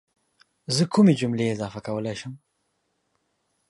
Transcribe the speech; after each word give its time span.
زه 0.75 0.83
کومې 0.93 1.13
جملې 1.19 1.45
اضافه 1.53 1.79
کولی 1.87 2.15
شم؟ 2.19 2.33